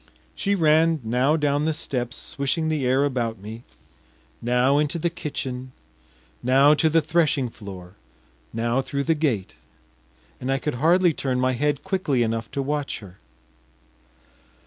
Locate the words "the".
1.65-1.75, 2.69-2.87, 4.97-5.11, 6.89-7.01, 9.03-9.13